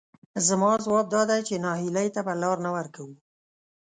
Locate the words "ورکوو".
2.75-3.13